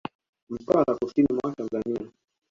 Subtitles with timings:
[0.49, 2.11] Mtwara Kusini mwa Tanzania